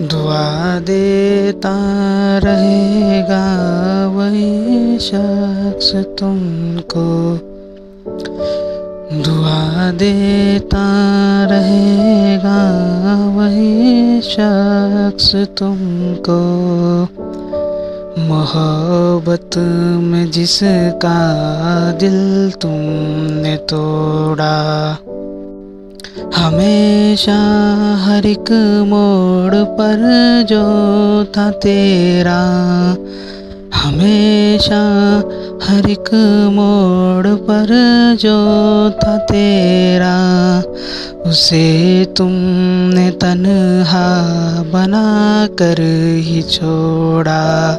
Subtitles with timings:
[0.00, 1.76] दुआ देता
[2.38, 3.44] रहेगा
[4.06, 7.38] वही शख्स तुमको।
[9.22, 10.84] दुआ देता
[11.44, 12.60] रहेगा
[13.36, 16.40] वही शख्स तुमको।
[18.18, 19.50] मोहब्बत
[20.02, 21.18] में जिसका
[21.92, 24.96] दिल तुमने तोड़ा
[26.46, 27.36] हमेशा
[28.04, 28.52] हर एक
[28.86, 29.98] मोड़ पर
[30.48, 30.62] जो
[31.24, 32.40] था तेरा।
[33.74, 34.80] हमेशा
[35.64, 36.10] हर एक
[36.52, 37.66] मोड़ पर
[38.20, 38.36] जो
[38.90, 40.62] था तेरा।
[41.30, 44.22] उसे तुमने तन्हा
[44.62, 45.76] बना कर
[46.18, 47.76] ही छोड़ा।